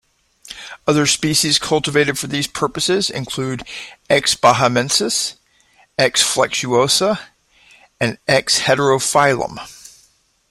[0.87, 3.61] Other species cultivated for these purposes include
[4.09, 4.33] "X.
[4.33, 5.35] bahamensis",
[5.95, 6.23] "X.
[6.23, 7.19] flexuosa",
[7.99, 8.61] and "X.
[8.61, 9.59] heterophyllum".